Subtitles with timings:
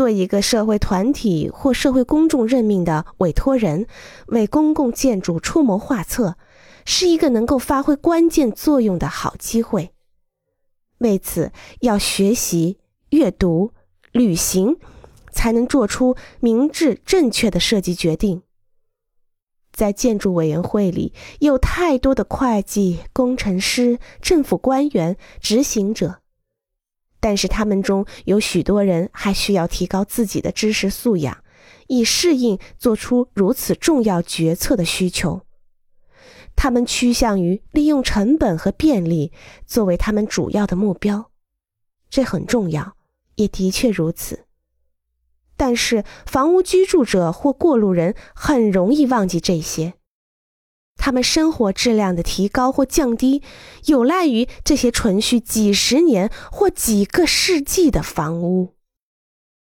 [0.00, 3.86] 做一个社会团体或社会公众任命的委托人，
[4.28, 6.38] 为公共建筑出谋划策，
[6.86, 9.92] 是一个能够发挥关键作用的好机会。
[11.00, 12.78] 为此，要学习、
[13.10, 13.74] 阅读、
[14.10, 14.78] 旅行，
[15.32, 18.40] 才能做出明智正确的设计决定。
[19.70, 26.20] 在建筑委员会里，有太多的会计、工程师、政府官员、执行者。
[27.20, 31.44] 但是他们中有许多人还需要提高自己的知识素养，
[31.86, 35.42] 以适应做出如此重要决策的需求。
[36.56, 39.32] 他们趋向于利用成本和便利
[39.66, 41.30] 作为他们主要的目标，
[42.08, 42.96] 这很重要，
[43.36, 44.46] 也的确如此。
[45.56, 49.94] 但是房屋居住者或过路人很容易忘记这些。
[51.00, 53.42] 他们生活质量的提高或降低，
[53.86, 58.74] 有赖于这些存续几十年或几个世纪的房屋。